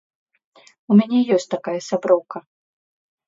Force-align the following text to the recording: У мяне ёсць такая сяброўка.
У 0.93 0.97
мяне 0.99 1.19
ёсць 1.37 1.47
такая 1.55 1.75
сяброўка. 1.89 2.37